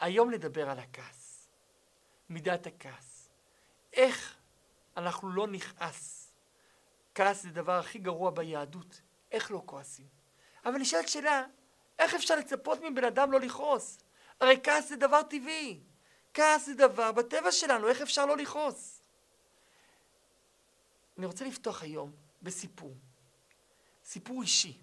[0.00, 1.48] היום נדבר על הכעס,
[2.28, 3.28] מידת הכעס.
[3.92, 4.36] איך
[4.96, 6.32] אנחנו לא נכעס.
[7.14, 9.00] כעס זה הדבר הכי גרוע ביהדות,
[9.32, 10.06] איך לא כועסים?
[10.64, 11.44] אבל נשאלת שאלה,
[11.98, 13.98] איך אפשר לצפות מבן אדם לא לכעוס?
[14.40, 15.80] הרי כעס זה דבר טבעי.
[16.34, 19.02] כעס זה דבר בטבע שלנו, איך אפשר לא לכעוס?
[21.18, 22.94] אני רוצה לפתוח היום בסיפור.
[24.04, 24.78] סיפור אישי.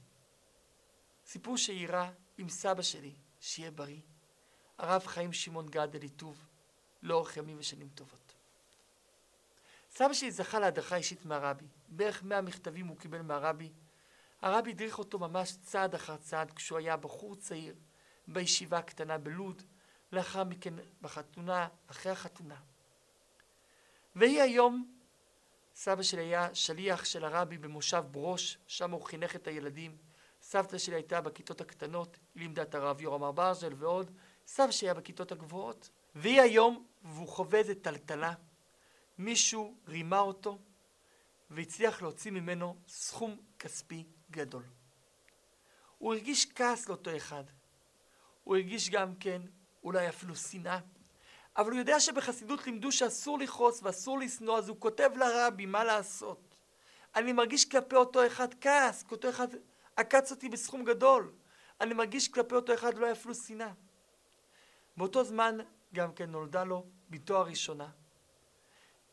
[1.25, 3.99] סיפור שאירע עם סבא שלי, שיהיה בריא,
[4.83, 6.45] הרב חיים שמעון גד אליטוב,
[7.03, 8.33] לאורך ימים ושנים טובות.
[9.91, 13.71] סבא שלי זכה להדרכה אישית מהרבי, בערך מאה מכתבים הוא קיבל מהרבי.
[14.41, 17.75] הרבי הדריך אותו ממש צעד אחר צעד כשהוא היה בחור צעיר
[18.27, 19.61] בישיבה הקטנה בלוד,
[20.11, 22.55] לאחר מכן בחתונה, אחרי החתונה.
[24.15, 24.93] והיא היום,
[25.75, 29.97] סבא שלי היה שליח של הרבי במושב ברוש, שם הוא חינך את הילדים.
[30.41, 34.11] סבתא שלי הייתה בכיתות הקטנות, היא לימדה את הרב יורם ארברז'ל ועוד.
[34.47, 35.89] סבא שלי היה בכיתות הגבוהות.
[36.15, 38.33] והיא היום, והוא חווה איזה טלטלה.
[39.17, 40.59] מישהו רימה אותו
[41.49, 44.63] והצליח להוציא ממנו סכום כספי גדול.
[45.97, 47.43] הוא הרגיש כעס לאותו אחד.
[48.43, 49.41] הוא הרגיש גם כן
[49.83, 50.79] אולי אפילו שנאה.
[51.57, 56.55] אבל הוא יודע שבחסידות לימדו שאסור לכעוס ואסור לשנוא, אז הוא כותב לרבי מה לעשות.
[57.15, 59.47] אני מרגיש כלפי אותו אחד כעס, כי אותו אחד
[59.95, 61.31] עקץ אותי בסכום גדול.
[61.81, 63.71] אני מרגיש כלפי אותו אחד לא אפילו שנאה.
[64.97, 65.57] באותו זמן
[65.93, 67.89] גם כן נולדה לו בתו הראשונה.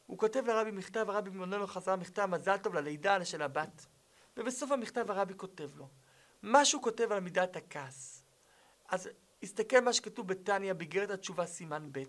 [0.06, 3.86] הוא כותב לרבי מכתב, הרבי עונה לו חזרה מכתב, מזל טוב ללידה של הבת.
[4.36, 5.88] ובסוף המכתב הרבי כותב לו,
[6.42, 8.24] מה שהוא כותב על מידת הכעס.
[8.88, 9.08] אז
[9.42, 12.02] הסתכל מה שכתוב בתניא באיגרת התשובה סימן ב'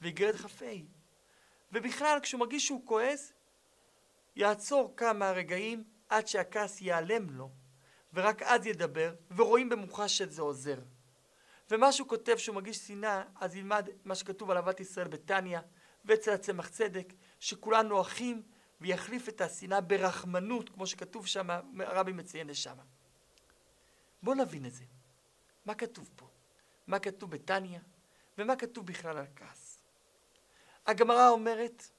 [0.00, 0.64] ואיגרת כ"ה.
[1.72, 3.32] ובכלל כשהוא מרגיש שהוא כועס,
[4.36, 7.50] יעצור כמה רגעים עד שהכעס ייעלם לו,
[8.12, 10.78] ורק אז ידבר, ורואים במוחש שזה עוזר.
[11.72, 15.60] ומה שהוא כותב שהוא מרגיש שנאה, אז ילמד מה שכתוב על אהבת ישראל בתניא,
[16.04, 18.42] ואצל הצמח צדק, שכולנו אחים,
[18.80, 22.76] ויחליף את השנאה ברחמנות, כמו שכתוב שם, הרבי מציין לשם.
[24.22, 24.84] בואו נבין את זה.
[25.66, 26.28] מה כתוב פה?
[26.86, 27.78] מה כתוב בתניא,
[28.38, 29.82] ומה כתוב בכלל על כעס.
[30.86, 31.90] הגמרא אומרת,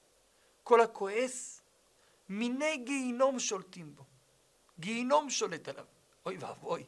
[0.62, 1.62] כל הכועס,
[2.28, 4.04] מיני גיהינום שולטים בו.
[4.78, 5.86] גיהינום שולט עליו.
[6.26, 6.84] אוי ואבוי,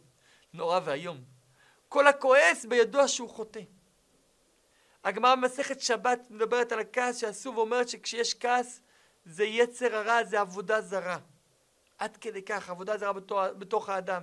[0.52, 1.35] נורא ואיום.
[1.96, 3.60] כל הכועס בידוע שהוא חוטא.
[5.04, 8.80] הגמרא במסכת שבת מדברת על הכעס שעשו ואומרת שכשיש כעס
[9.24, 11.18] זה יצר הרע, זה עבודה זרה.
[11.98, 14.22] עד כדי כך, עבודה זרה בתוך, בתוך האדם.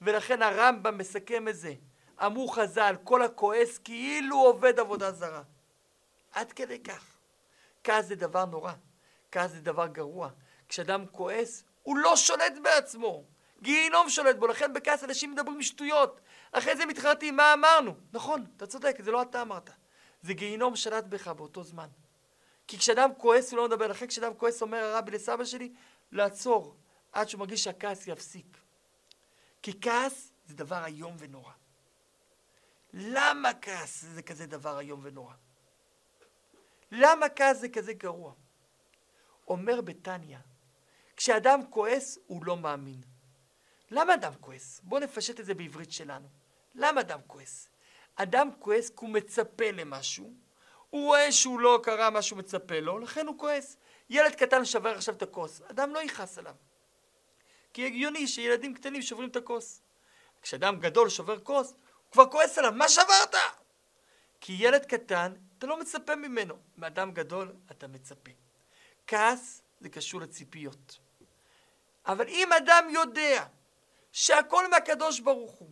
[0.00, 1.74] ולכן הרמב"ם מסכם את זה.
[2.26, 5.42] אמרו חז"ל, כל הכועס כאילו עובד עבודה זרה.
[6.32, 7.04] עד כדי כך.
[7.84, 8.72] כעס זה דבר נורא.
[9.32, 10.28] כעס זה דבר גרוע.
[10.68, 13.24] כשאדם כועס, הוא לא שולט בעצמו.
[13.62, 16.20] גיהינום שולט בו, לכן בכעס אנשים מדברים שטויות.
[16.52, 17.94] אחרי זה מתחרטים מה אמרנו.
[18.12, 19.70] נכון, אתה צודק, זה לא אתה אמרת.
[20.22, 21.88] זה גיהינום שלט בך באותו זמן.
[22.66, 25.72] כי כשאדם כועס הוא לא מדבר, לכן כשאדם כועס אומר הרבי לסבא שלי,
[26.12, 26.76] לעצור
[27.12, 28.58] עד שהוא מרגיש שהכעס יפסיק.
[29.62, 31.52] כי כעס זה דבר איום ונורא.
[32.92, 35.34] למה כעס זה כזה דבר איום ונורא?
[36.90, 38.32] למה כעס זה כזה גרוע?
[39.48, 40.38] אומר בתניא,
[41.16, 43.11] כשאדם כועס הוא לא מאמין.
[43.92, 44.80] למה אדם כועס?
[44.84, 46.28] בואו נפשט את זה בעברית שלנו.
[46.74, 47.68] למה אדם כועס?
[48.14, 50.32] אדם כועס כי הוא מצפה למשהו,
[50.90, 53.76] הוא רואה שהוא לא קרה מה שהוא מצפה לו, לכן הוא כועס.
[54.10, 56.54] ילד קטן שבר עכשיו את הכוס, אדם לא יכעס עליו.
[57.72, 59.82] כי הגיוני שילדים קטנים שוברים את הכוס.
[60.42, 63.34] כשאדם גדול שובר כוס, הוא כבר כועס עליו, מה שברת?
[64.40, 66.54] כי ילד קטן, אתה לא מצפה ממנו.
[66.76, 68.30] מאדם גדול, אתה מצפה.
[69.06, 70.98] כעס זה קשור לציפיות.
[72.06, 73.46] אבל אם אדם יודע
[74.12, 75.70] שהכל מהקדוש ברוך הוא,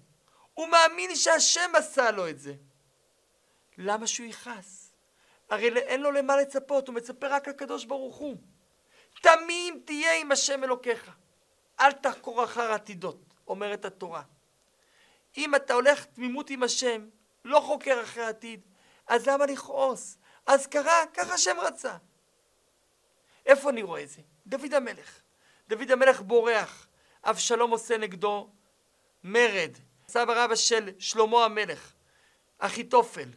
[0.54, 2.54] הוא מאמין שהשם עשה לו את זה,
[3.78, 4.92] למה שהוא יכעס?
[5.50, 8.36] הרי אין לו למה לצפות, הוא מצפה רק לקדוש ברוך הוא.
[9.22, 11.10] תמים תהיה עם השם אלוקיך.
[11.80, 14.22] אל תחקור אחר עתידות, אומרת התורה.
[15.36, 17.08] אם אתה הולך תמימות עם השם,
[17.44, 18.60] לא חוקר אחרי העתיד,
[19.06, 20.18] אז למה לכעוס?
[20.46, 21.96] אז קרה, ככה השם רצה.
[23.46, 24.20] איפה אני רואה את זה?
[24.46, 25.20] דוד המלך.
[25.68, 26.86] דוד המלך בורח,
[27.24, 28.50] אבשלום עושה נגדו
[29.24, 29.70] מרד.
[30.08, 31.92] סבא רבא של שלמה המלך,
[32.58, 33.28] אחיתופל,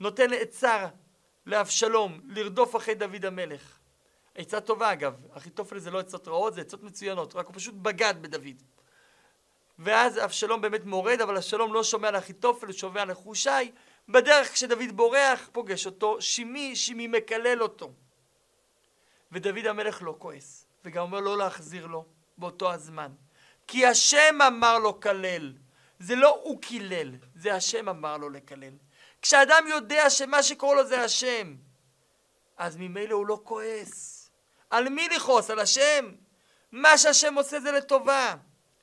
[0.00, 0.86] נותן עצה
[1.46, 3.78] לאבשלום לרדוף אחרי דוד המלך.
[4.34, 8.14] עצה טובה אגב, אחיתופל זה לא עצות רעות, זה עצות מצוינות, רק הוא פשוט בגד
[8.20, 8.62] בדוד.
[9.78, 13.72] ואז אבשלום באמת מורד, אבל אבשלום לא שומע לאחיתופל, הוא שומע לחושי.
[14.08, 17.92] בדרך כשדוד בורח, פוגש אותו שימי, שימי מקלל אותו.
[19.32, 22.04] ודוד המלך לא כועס, וגם אומר לא להחזיר לו
[22.38, 23.12] באותו הזמן.
[23.66, 25.52] כי השם אמר לו כלל,
[25.98, 28.72] זה לא הוא קילל, זה השם אמר לו לקלל.
[29.22, 31.54] כשאדם יודע שמה שקורה לו זה השם,
[32.56, 34.30] אז ממילא הוא לא כועס.
[34.70, 35.50] על מי לכעוס?
[35.50, 36.12] על השם?
[36.72, 38.34] מה שהשם עושה זה לטובה.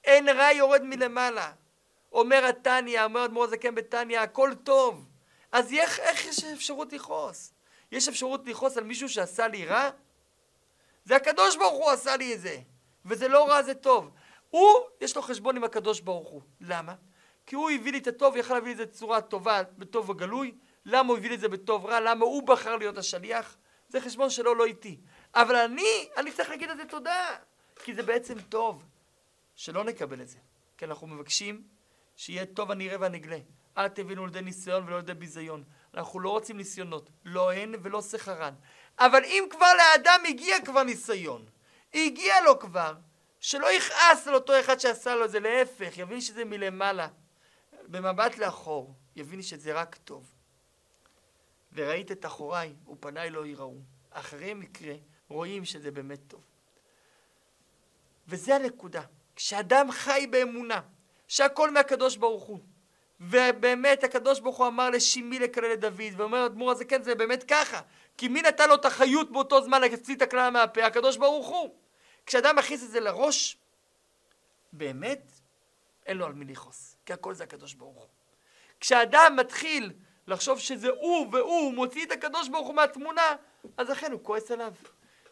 [0.03, 1.51] אין רע יורד מלמעלה.
[2.11, 5.05] אומר התניא, אומר אדמו"ר הזקן בתניא, הכל טוב.
[5.51, 7.53] אז איך, איך יש אפשרות לכעוס?
[7.91, 9.89] יש אפשרות לכעוס על מישהו שעשה לי רע?
[11.05, 12.57] זה הקדוש ברוך הוא עשה לי את זה.
[13.05, 14.11] וזה לא רע, זה טוב.
[14.49, 14.67] הוא,
[15.01, 16.41] יש לו חשבון עם הקדוש ברוך הוא.
[16.61, 16.95] למה?
[17.45, 20.55] כי הוא הביא לי את הטוב, יכל להביא לי את זה בצורה טובה, בטוב וגלוי.
[20.85, 21.99] למה הוא הביא לי את זה בטוב רע?
[21.99, 23.57] למה הוא בחר להיות השליח?
[23.89, 24.99] זה חשבון שלו, לא איתי.
[25.35, 27.35] אבל אני, אני צריך להגיד את זה תודה.
[27.83, 28.85] כי זה בעצם טוב.
[29.55, 30.37] שלא נקבל את זה.
[30.77, 31.63] כי אנחנו מבקשים
[32.15, 33.37] שיהיה טוב הנראה והנגלה.
[33.77, 35.63] אל תבינו לידי ניסיון ולא לידי ביזיון.
[35.93, 38.53] אנחנו לא רוצים ניסיונות, לא הן ולא סחרן.
[38.99, 41.45] אבל אם כבר לאדם הגיע כבר ניסיון,
[41.99, 42.93] הגיע לו כבר,
[43.39, 47.07] שלא יכעס על אותו אחד שעשה לו את זה, להפך, יבין שזה מלמעלה.
[47.87, 50.31] במבט לאחור, יבין שזה רק טוב.
[51.73, 53.75] וראית את אחוריי, ופניי לא יראו.
[54.11, 54.93] אחרי מקרה,
[55.29, 56.41] רואים שזה באמת טוב.
[58.27, 59.01] וזה הנקודה.
[59.35, 60.81] כשאדם חי באמונה,
[61.27, 62.59] שהכל מהקדוש ברוך הוא,
[63.19, 67.43] ובאמת הקדוש ברוך הוא אמר לשימי לקלל את דוד, ואומר אדמו"ר הזה כן זה באמת
[67.43, 67.81] ככה,
[68.17, 70.85] כי מי נתן לו את החיות באותו זמן להוציא את הכלל מהפה?
[70.85, 71.84] הקדוש ברוך הוא.
[72.25, 73.57] כשאדם מכניס את זה לראש,
[74.73, 75.31] באמת
[76.05, 78.07] אין לו על מי לכעוס, כי הכל זה הקדוש ברוך הוא.
[78.79, 79.93] כשאדם מתחיל
[80.27, 83.35] לחשוב שזה הוא והוא מוציא את הקדוש ברוך הוא מהתמונה,
[83.77, 84.73] אז אכן הוא כועס עליו.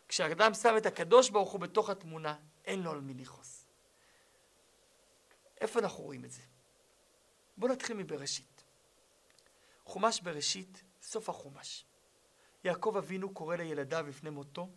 [0.08, 2.36] כשאדם שם את הקדוש ברוך הוא בתוך התמונה,
[2.66, 3.66] אין לו על מי לכעוס.
[5.62, 6.42] איפה אנחנו רואים את זה?
[7.58, 8.64] בואו נתחיל מבראשית.
[9.86, 11.86] חומש בראשית, סוף החומש.
[12.64, 14.70] יעקב אבינו קורא לילדיו לפני מותו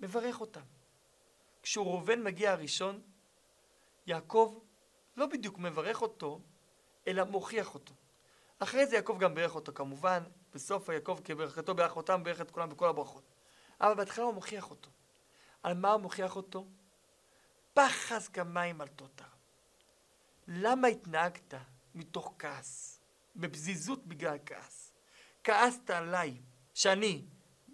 [0.00, 0.60] ומברך אותם.
[1.62, 3.00] כשהוא ראובן מגיע הראשון,
[4.06, 4.58] יעקב
[5.16, 6.40] לא בדיוק מברך אותו,
[7.08, 7.94] אלא מוכיח אותו.
[8.58, 10.22] אחרי זה יעקב גם בירך אותו כמובן,
[10.54, 13.24] בסוף יעקב כברכתו בירך אותם, בירך את כולם בכל הברכות.
[13.80, 14.90] אבל בהתחלה הוא מוכיח אותו.
[15.62, 16.66] על מה הוא מוכיח אותו?
[17.74, 19.24] פחז כמים על תותר.
[20.48, 21.54] למה התנהגת
[21.94, 23.00] מתוך כעס?
[23.36, 24.92] בפזיזות בגלל כעס.
[25.44, 26.40] כעסת עליי
[26.74, 27.24] שאני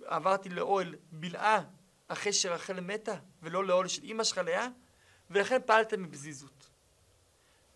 [0.04, 1.64] עברתי לאוהל בלעה
[2.08, 4.68] אחרי שרחל מתה, ולא לאוהל של אמא שלך לאה,
[5.30, 6.70] ולכן פעלת מפזיזות.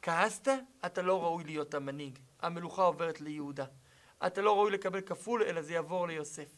[0.02, 0.48] כעסת,
[0.86, 2.18] אתה לא ראוי להיות המנהיג.
[2.42, 3.64] המלוכה עוברת ליהודה.
[4.26, 6.48] אתה לא ראוי לקבל כפול, אלא זה יעבור ליוסף.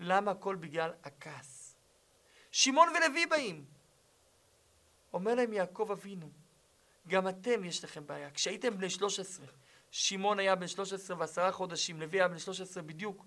[0.00, 1.76] למה הכל בגלל הכעס?
[2.52, 3.64] שמעון ולוי באים.
[5.12, 6.30] אומר להם יעקב אבינו,
[7.08, 8.30] גם אתם יש לכם בעיה.
[8.30, 9.46] כשהייתם בני 13,
[9.90, 13.26] שמעון היה בן 13 ועשרה חודשים, לוי היה בן 13 בדיוק,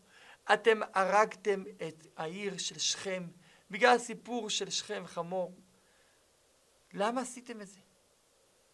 [0.54, 3.28] אתם הרגתם את העיר של שכם
[3.72, 5.54] בגלל הסיפור של שכם חמור.
[6.94, 7.80] למה עשיתם את זה?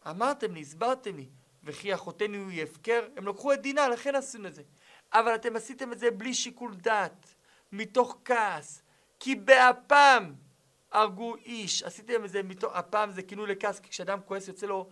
[0.09, 1.29] אמרתם לי, הסברתם לי,
[1.63, 4.63] וכי אחותנו היא הפקר, הם לקחו את דינה, לכן עשינו את זה.
[5.13, 7.35] אבל אתם עשיתם את זה בלי שיקול דעת,
[7.71, 8.81] מתוך כעס,
[9.19, 10.33] כי באפם
[10.91, 11.83] הרגו איש.
[11.83, 14.89] עשיתם את זה מתוך, אפם זה כינוי לכעס, כי כשאדם כועס יוצא לו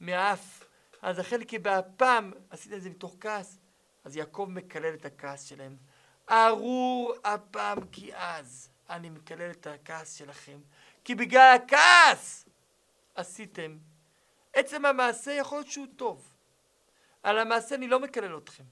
[0.00, 0.64] מהאף.
[1.02, 3.58] אז לכן כי באפם עשיתם את זה מתוך כעס,
[4.04, 5.76] אז יעקב מקלל את הכעס שלהם.
[6.30, 10.60] ארור אפם כי אז אני מקלל את הכעס שלכם,
[11.04, 12.48] כי בגלל הכעס
[13.14, 13.78] עשיתם.
[14.52, 16.34] עצם המעשה יכול להיות שהוא טוב.
[17.22, 18.64] על המעשה אני לא מקלל אתכם.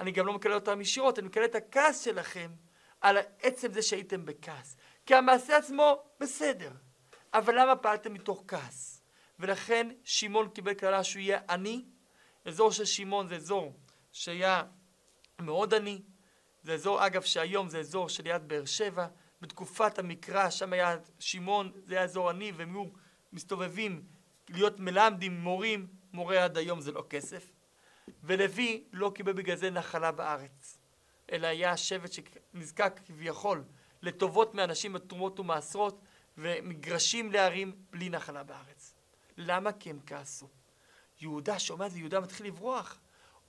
[0.00, 2.50] אני גם לא מקלל אותם ישירות, אני מקלל את הכעס שלכם
[3.00, 4.76] על עצם זה שהייתם בכעס.
[5.06, 6.70] כי המעשה עצמו בסדר,
[7.34, 9.02] אבל למה פעלתם מתוך כעס?
[9.38, 11.84] ולכן שמעון קיבל קללה שהוא יהיה עני.
[12.44, 13.76] אזור של שמעון זה אזור
[14.12, 14.62] שהיה
[15.38, 16.02] מאוד עני.
[16.62, 19.06] זה אזור, אגב, שהיום זה אזור שליד באר שבע.
[19.42, 22.84] בתקופת המקרא, שם היה שמעון, זה היה אזור עני, והם היו
[23.32, 24.02] מסתובבים
[24.48, 27.52] להיות מלמדים, מורים, מורה עד היום זה לא כסף.
[28.22, 30.78] ולוי לא קיבל בגלל זה נחלה בארץ,
[31.32, 33.64] אלא היה שבט שנזקק כביכול
[34.02, 36.00] לטובות מאנשים בתרומות ומעשרות
[36.38, 38.94] ומגרשים לערים בלי נחלה בארץ.
[39.36, 39.72] למה?
[39.72, 40.48] כי הם כעסו.
[41.20, 43.00] יהודה שומע את זה, יהודה מתחיל לברוח.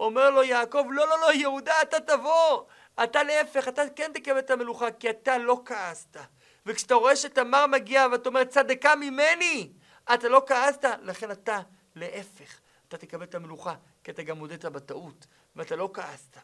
[0.04, 2.64] אומר לו יעקב, לא, לא, לא, יהודה, אתה תבוא.
[3.04, 6.18] אתה להפך, אתה כן תקבל את המלוכה, כי אתה לא כעסת.
[6.66, 9.72] וכשאתה רואה שתמר מגיע ואתה אומר, צדקה ממני,
[10.14, 11.60] אתה לא כעסת, לכן אתה
[11.96, 12.60] להפך.
[12.88, 16.38] אתה תקבל את המלוכה, כי אתה גם הודית בטעות, ואתה לא כעסת.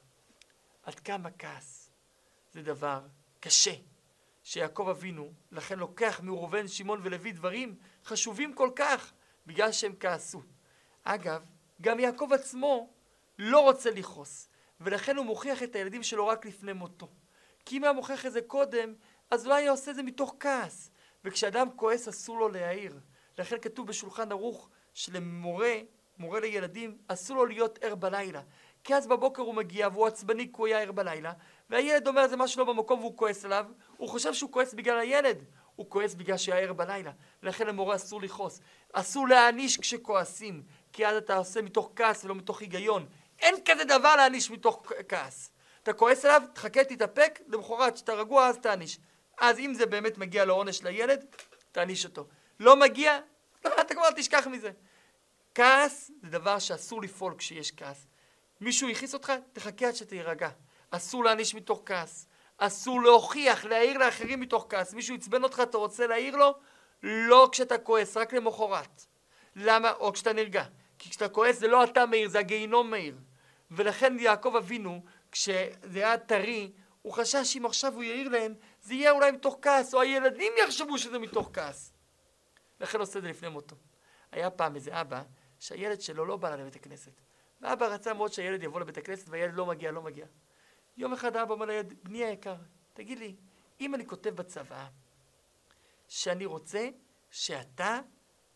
[0.83, 1.89] עד כמה כעס
[2.53, 3.01] זה דבר
[3.39, 3.73] קשה,
[4.43, 7.75] שיעקב אבינו, לכן לוקח מראובן, שמעון ולוי דברים
[8.05, 9.13] חשובים כל כך,
[9.45, 10.41] בגלל שהם כעסו.
[11.03, 11.45] אגב,
[11.81, 12.89] גם יעקב עצמו
[13.39, 14.49] לא רוצה לכעוס,
[14.81, 17.07] ולכן הוא מוכיח את הילדים שלו רק לפני מותו.
[17.65, 18.93] כי אם היה מוכיח את זה קודם,
[19.31, 20.91] אז לא היה עושה את זה מתוך כעס.
[21.23, 22.99] וכשאדם כועס אסור לו להעיר.
[23.37, 25.75] לכן כתוב בשולחן ערוך שלמורה,
[26.17, 28.41] מורה לילדים, אסור לו להיות ער בלילה.
[28.83, 31.33] כי אז בבוקר הוא מגיע והוא עצבני כי הוא היה ער בלילה,
[31.69, 33.65] והילד אומר זה משהו לא במקום והוא כועס עליו,
[33.97, 35.43] הוא חושב שהוא כועס בגלל הילד,
[35.75, 37.11] הוא כועס בגלל שהיה ער בלילה.
[37.43, 38.61] לכן למורה אסור לכעוס.
[38.93, 43.05] אסור להעניש כשכועסים, כי אז אתה עושה מתוך כעס ולא מתוך היגיון.
[43.41, 45.51] אין כזה דבר להעניש מתוך כעס.
[45.83, 48.99] אתה כועס עליו, תחכה, תתאפק, למחרת כשאתה רגוע אז תעניש.
[49.39, 51.25] אז אם זה באמת מגיע לעונש לילד,
[51.71, 52.27] תעניש אותו.
[52.59, 53.19] לא מגיע,
[53.61, 54.71] אתה כבר תשכח מזה.
[55.55, 58.07] כעס זה דבר שאסור לפעול כשיש כעס.
[58.61, 60.49] מישהו הכעיס אותך, תחכה עד שתירגע.
[60.91, 62.27] אסור להעניש מתוך כעס.
[62.57, 64.93] אסור להוכיח, להעיר לאחרים מתוך כעס.
[64.93, 66.55] מישהו עצבן אותך, אתה רוצה להעיר לו?
[67.03, 69.05] לא כשאתה כועס, רק למחרת.
[69.55, 69.91] למה?
[69.91, 70.63] או כשאתה נרגע.
[70.99, 73.15] כי כשאתה כועס זה לא אתה מאיר, זה הגיהינום מאיר.
[73.71, 76.71] ולכן יעקב אבינו, כשזה היה טרי,
[77.01, 80.97] הוא חשש שאם עכשיו הוא יעיר להם, זה יהיה אולי מתוך כעס, או הילדים יחשבו
[80.97, 81.93] שזה מתוך כעס.
[82.79, 83.75] לכן עושה את זה לפני מותו.
[84.31, 85.21] היה פעם איזה אבא,
[85.59, 87.21] שהילד שלו לא בא לבית הכנסת.
[87.61, 90.25] ואבא רצה מאוד שהילד יבוא לבית הכנסת, והילד לא מגיע, לא מגיע.
[90.97, 92.55] יום אחד האבא אומר לילד, בני היקר,
[92.93, 93.35] תגיד לי,
[93.81, 94.87] אם אני כותב בצוואה
[96.07, 96.89] שאני רוצה
[97.31, 97.99] שאתה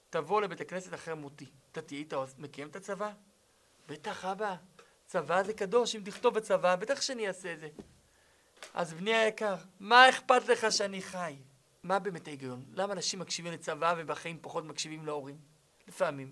[0.10, 3.13] תבוא לבית הכנסת אחרי מותי, אתה תהיה איתה מקיים את הצוואה?
[3.88, 4.55] בטח אבא,
[5.13, 7.70] צוואה זה קדוש, אם תכתוב בצוואה, בטח שאני אעשה את זה.
[8.74, 11.36] אז בני היקר, מה אכפת לך שאני חי?
[11.84, 12.65] מה באמת ההיגיון?
[12.74, 15.38] למה אנשים מקשיבים לצוואה ובחיים פחות מקשיבים להורים?
[15.88, 16.32] לפעמים.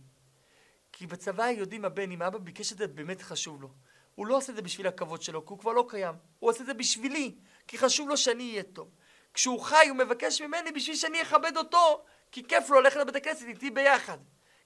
[0.92, 3.70] כי בצוואה יודעים הבן, אם האבא ביקש את זה, באמת חשוב לו.
[4.16, 6.16] הוא לא עושה את זה בשביל הכבוד שלו, כי הוא כבר לא קיים.
[6.40, 7.36] הוא עושה את זה בשבילי,
[7.68, 8.90] כי חשוב לו שאני אהיה טוב.
[9.34, 13.46] כשהוא חי, הוא מבקש ממני בשביל שאני אכבד אותו, כי כיף לו ללכת לבית הכנסת
[13.48, 14.18] איתי ביחד.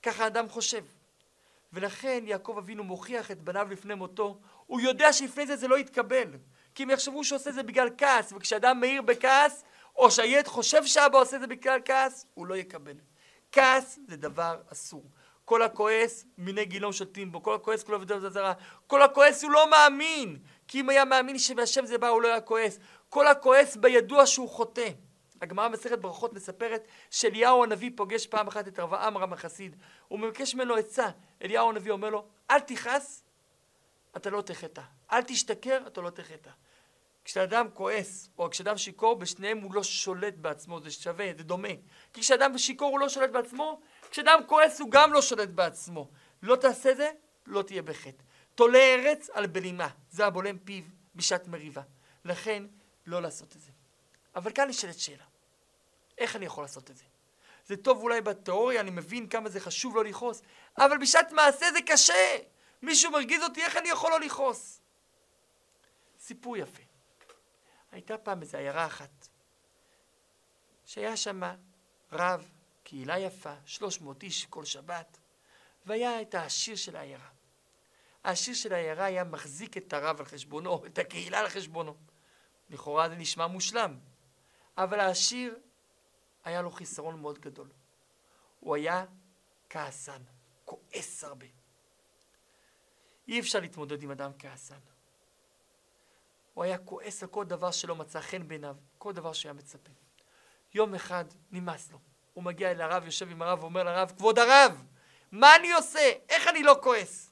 [0.03, 0.83] ככה האדם חושב.
[1.75, 6.27] ולכן יעקב אבינו מוכיח את בניו לפני מותו, הוא יודע שלפני זה זה לא יתקבל.
[6.75, 9.63] כי הם יחשבו שהוא עושה את זה בגלל כעס, וכשאדם מאיר בכעס,
[9.95, 12.93] או שהילד חושב שאבא עושה את זה בגלל כעס, הוא לא יקבל.
[13.51, 15.03] כעס זה דבר אסור.
[15.45, 18.53] כל הכועס, מיני גילום שותים בו, כל הכועס כולו ודבר זרה.
[18.87, 22.41] כל הכועס הוא לא מאמין, כי אם היה מאמין שמהשם זה בא, הוא לא היה
[22.41, 22.79] כועס.
[23.09, 24.89] כל הכועס בידוע שהוא חוטא.
[25.41, 29.75] הגמרא במסכת ברכות מספרת שאליהו הנביא פוגש פעם אחת את רב עמרם החסיד.
[30.07, 31.09] הוא מבקש ממנו עצה.
[31.41, 33.25] אליהו הנביא אומר לו, אל תכעס,
[34.17, 34.81] אתה לא תחטא.
[35.11, 36.49] אל תשתכר, אתה לא תחטא.
[37.25, 41.69] כשאדם כועס, או כשאדם שיכור, בשניהם הוא לא שולט בעצמו, זה שווה, זה דומה.
[42.13, 46.09] כי כשאדם שיכור הוא לא שולט בעצמו, כשאדם כועס הוא גם לא שולט בעצמו.
[46.41, 47.11] לא תעשה זה,
[47.45, 48.23] לא תהיה בחטא.
[48.55, 50.83] תולה ארץ על בלימה, זה הבולם פיו
[51.15, 51.81] בשעת מריבה.
[52.25, 52.63] לכן,
[53.05, 53.71] לא לעשות את זה.
[54.35, 55.23] אבל כאן נשאלת שאלה,
[56.17, 57.03] איך אני יכול לעשות את זה?
[57.65, 60.41] זה טוב אולי בתיאוריה, אני מבין כמה זה חשוב לא לכעוס,
[60.77, 62.37] אבל בשעת מעשה זה קשה!
[62.81, 64.81] מישהו מרגיז אותי, איך אני יכול לא לכעוס?
[66.19, 66.83] סיפור יפה.
[67.91, 69.27] הייתה פעם איזו עיירה אחת,
[70.85, 71.41] שהיה שם
[72.11, 72.51] רב,
[72.83, 75.17] קהילה יפה, 300 איש כל שבת,
[75.85, 77.29] והיה את העשיר של העיירה.
[78.23, 81.95] העשיר של העיירה היה מחזיק את הרב על חשבונו, את הקהילה על חשבונו.
[82.69, 83.97] לכאורה זה נשמע מושלם,
[84.77, 85.59] אבל העשיר
[86.43, 87.67] היה לו חיסרון מאוד גדול.
[88.59, 89.05] הוא היה
[89.69, 90.21] כעסן,
[90.65, 91.45] כועס הרבה.
[93.27, 94.79] אי אפשר להתמודד עם אדם כעסן.
[96.53, 99.91] הוא היה כועס על כל דבר שלא מצא חן בעיניו, כל דבר שהיה מצפה.
[100.73, 101.99] יום אחד נמאס לו.
[102.33, 104.85] הוא מגיע אל הרב, יושב עם הרב, ואומר לרב, כבוד הרב,
[105.31, 106.11] מה אני עושה?
[106.29, 107.31] איך אני לא כועס?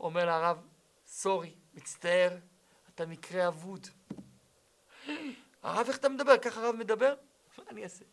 [0.00, 0.66] אומר לרב,
[1.06, 2.36] סורי, מצטער,
[2.94, 3.88] אתה מקרה אבוד.
[5.62, 6.38] הרב, איך אתה מדבר?
[6.38, 7.14] ככה הרב מדבר?
[7.58, 8.04] מה אני אעשה?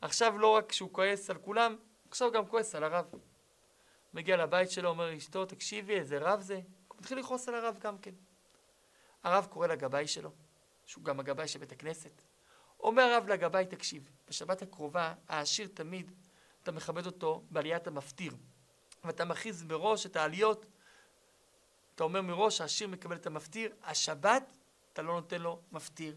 [0.00, 1.76] עכשיו לא רק שהוא כועס על כולם,
[2.08, 3.06] עכשיו גם כועס על הרב.
[4.14, 6.60] מגיע לבית שלו, אומר לאשתו, תקשיבי, איזה רב זה?
[6.88, 8.14] הוא מתחיל לכעוס על הרב גם כן.
[9.22, 10.30] הרב קורא לגבאי שלו,
[10.84, 12.22] שהוא גם הגבאי של בית הכנסת.
[12.80, 16.12] אומר הרב לגבאי, תקשיב, בשבת הקרובה, העשיר תמיד,
[16.62, 18.32] אתה מכבד אותו בעליית המפטיר.
[19.04, 20.66] ואתה מכריז מראש את העליות,
[21.94, 24.56] אתה אומר מראש, העשיר מקבל את המפטיר, השבת,
[24.92, 26.16] אתה לא נותן לו מפטיר,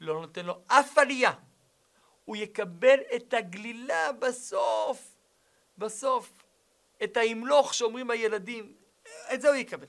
[0.00, 1.32] לא נותן לו אף עלייה.
[2.24, 5.16] הוא יקבל את הגלילה בסוף,
[5.78, 6.44] בסוף,
[7.04, 8.76] את ההמלוך שאומרים הילדים,
[9.34, 9.86] את זה הוא יקבל.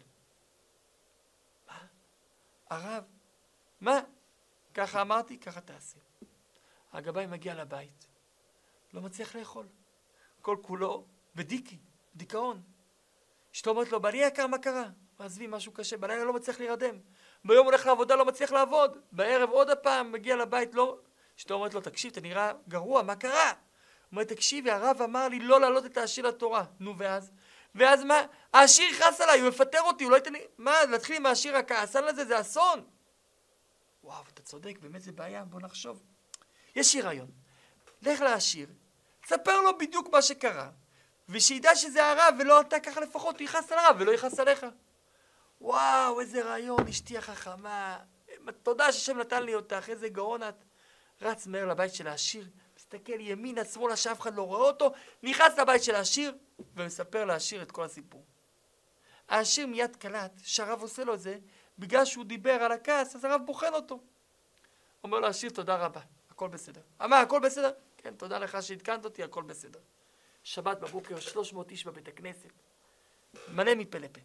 [1.68, 1.88] מה?
[2.70, 3.04] הרב,
[3.82, 4.00] מה?
[4.74, 6.00] ככה אמרתי, ככה תעשה.
[6.94, 8.08] הגבאי מגיע לבית,
[8.94, 9.68] לא מצליח לאכול.
[10.42, 11.78] כל כולו בדיקי,
[12.16, 12.62] דיכאון.
[13.54, 14.90] אשתו אומרת לו, בעלי יקר, מה קרה?
[15.20, 17.00] עזבי, משהו קשה, בלילה לא מצליח להירדם.
[17.46, 18.98] ביום הולך לעבודה, לא מצליח לעבוד.
[19.12, 20.98] בערב עוד הפעם מגיע לבית, לא...
[21.38, 23.50] אשתו אומרת לו, תקשיב, אתה נראה גרוע, מה קרה?
[23.50, 23.56] הוא
[24.12, 26.64] אומר, תקשיבי, הרב אמר לי לא להעלות את העשיר לתורה.
[26.80, 27.32] נו, ואז?
[27.76, 28.22] ואז מה?
[28.54, 30.40] העשיר יכעס עליי, הוא יפטר אותי, הוא לא ייתן לי...
[30.58, 32.84] מה, להתחיל עם העשיר הכעסן הזה, זה אסון.
[34.04, 36.04] וואו, אתה צודק, באמת זה בעיה, בוא נחשוב.
[36.76, 37.28] יש לי רעיון.
[38.02, 38.68] לך לעשיר,
[39.28, 40.70] ספר לו בדיוק מה שקרה,
[41.30, 44.66] ושידע שזה הרב ולא אתה, ככה לפחות הוא יכעס על הרב ולא יכעס עליך.
[45.62, 48.00] וואו, איזה רעיון, אשתי החכמה,
[48.64, 50.56] תודה שהשם נתן לי אותך, איזה גאון את.
[51.22, 54.92] רץ מהר לבית של העשיר, מסתכל ימינה, שמאלה, שאף אחד לא רואה אותו,
[55.24, 56.38] נכנס לבית של העשיר,
[56.76, 58.26] ומספר לעשיר את כל הסיפור.
[59.28, 61.38] העשיר מיד קלט שהרב עושה לו את זה,
[61.80, 64.00] בגלל שהוא דיבר על הכעס, אז הרב בוחן אותו.
[65.04, 66.82] אומר לו העשיר, תודה רבה, הכל בסדר.
[67.04, 67.72] אמר, הכל בסדר?
[67.98, 69.80] כן, תודה לך שעדכנת אותי, הכל בסדר.
[70.44, 72.52] שבת בבוקר, 300 איש בבית הכנסת,
[73.48, 74.22] מלא מפה לפה.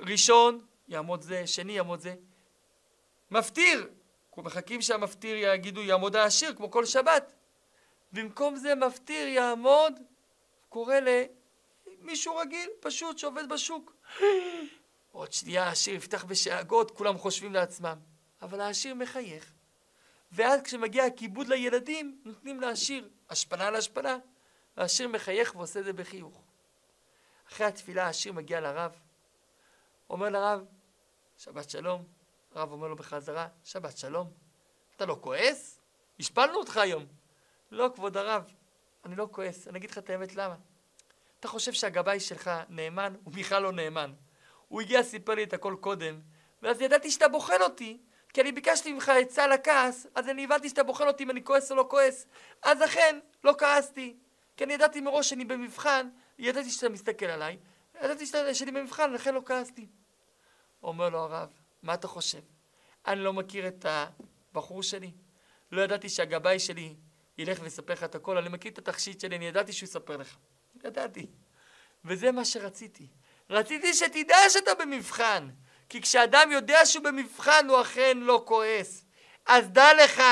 [0.00, 2.14] ראשון יעמוד זה, שני יעמוד זה.
[3.30, 3.88] מפטיר!
[4.42, 7.32] מחכים שהמפטיר יגידו יעמוד העשיר, כמו כל שבת.
[8.12, 10.00] במקום זה מפטיר יעמוד,
[10.68, 10.94] קורא
[12.00, 13.92] למישהו רגיל, פשוט, שעובד בשוק.
[15.12, 17.98] עוד שנייה העשיר יפתח בשאגות, כולם חושבים לעצמם.
[18.42, 19.52] אבל העשיר מחייך.
[20.32, 24.18] ואז כשמגיע הכיבוד לילדים, נותנים לעשיר השפנה על השפנה.
[24.76, 26.42] והעשיר מחייך ועושה את זה בחיוך.
[27.48, 28.92] אחרי התפילה העשיר מגיע לרב,
[30.10, 30.64] אומר לרב,
[31.36, 32.04] שבת שלום.
[32.54, 34.30] הרב אומר לו בחזרה, שבת שלום.
[34.96, 35.80] אתה לא כועס?
[36.20, 37.06] השפלנו אותך היום.
[37.70, 38.52] לא, כבוד הרב,
[39.04, 39.68] אני לא כועס.
[39.68, 40.54] אני אגיד לך את האמת למה.
[41.40, 43.14] אתה חושב שהגבאי שלך נאמן?
[43.24, 44.12] הוא בכלל לא נאמן.
[44.68, 46.20] הוא הגיע, סיפר לי את הכל קודם,
[46.62, 47.98] ואז ידעתי שאתה בוחן אותי,
[48.32, 51.70] כי אני ביקשתי ממך עצה לכעס, אז אני הבנתי שאתה בוחן אותי אם אני כועס
[51.70, 52.26] או לא כועס.
[52.62, 54.16] אז אכן, לא כעסתי.
[54.56, 57.58] כי אני ידעתי מראש שאני במבחן, ידעתי שאתה מסתכל עליי,
[58.02, 59.86] ידעתי שאני במבחן, לכן לא כעסתי.
[60.82, 61.48] אומר לו הרב,
[61.82, 62.40] מה אתה חושב?
[63.06, 65.10] אני לא מכיר את הבחור שלי?
[65.72, 66.94] לא ידעתי שהגבאי שלי
[67.38, 70.36] ילך ויספר לך את הכל, אני מכיר את התכשיט שלי, אני ידעתי שהוא יספר לך.
[70.84, 71.26] ידעתי.
[72.04, 73.06] וזה מה שרציתי.
[73.50, 75.48] רציתי שתדע שאתה במבחן.
[75.88, 79.04] כי כשאדם יודע שהוא במבחן, הוא אכן לא כועס.
[79.46, 80.22] אז דע לך,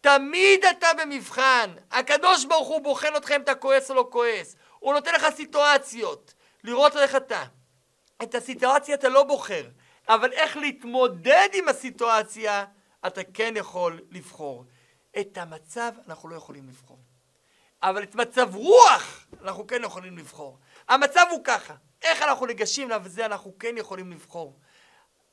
[0.00, 1.74] תמיד אתה במבחן.
[1.90, 4.56] הקדוש ברוך הוא בוחן אותך אם אתה כועס או לא כועס.
[4.78, 7.44] הוא נותן לך סיטואציות, לראות איך אתה.
[8.22, 9.62] את הסיטואציה אתה לא בוחר,
[10.08, 12.64] אבל איך להתמודד עם הסיטואציה,
[13.06, 14.64] אתה כן יכול לבחור.
[15.20, 16.98] את המצב אנחנו לא יכולים לבחור.
[17.82, 20.58] אבל את מצב רוח אנחנו כן יכולים לבחור.
[20.88, 24.58] המצב הוא ככה, איך אנחנו ניגשים וזה אנחנו כן יכולים לבחור.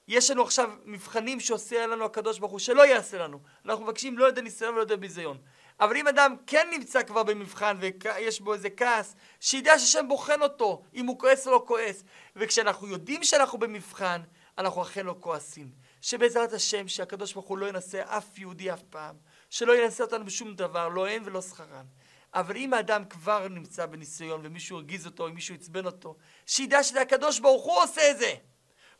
[0.08, 3.40] יש לנו עכשיו מבחנים שעושה לנו הקדוש ברוך הוא, שלא יעשה לנו.
[3.66, 5.38] אנחנו מבקשים לא יודע ניסיון ולא יודע ביזיון.
[5.80, 10.82] אבל אם אדם כן נמצא כבר במבחן ויש בו איזה כעס, שידע שהשם בוחן אותו,
[10.94, 12.04] אם הוא כועס או לא כועס.
[12.36, 14.22] וכשאנחנו יודעים שאנחנו במבחן,
[14.58, 15.72] אנחנו אכן לא כועסים.
[16.02, 19.16] שבעזרת השם, שהקדוש ברוך הוא לא ינסה אף יהודי אף פעם.
[19.50, 21.86] שלא ינסה אותנו בשום דבר, לא הן ולא שכרן.
[22.34, 26.16] אבל אם האדם כבר נמצא בניסיון ומישהו הרגיז אותו, אם מישהו עצבן אותו,
[26.46, 28.34] שידע שזה הקדוש ברוך הוא עושה את זה.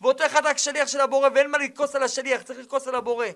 [0.02, 3.28] ואותו אחד רק שליח של הבורא ואין מה לכעוס על השליח, צריך לכעוס על הבורא.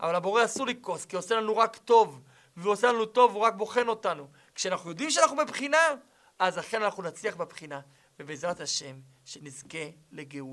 [0.00, 2.20] אבל הבורא אסור לכעוס, כי עושה לנו רק טוב,
[2.56, 4.28] והוא עושה לנו טוב, הוא רק בוחן אותנו.
[4.54, 5.94] כשאנחנו יודעים שאנחנו בבחינה,
[6.38, 7.80] אז אכן אנחנו נצליח בבחינה,
[8.20, 10.50] ובעזרת השם, שנזכה לגאולה.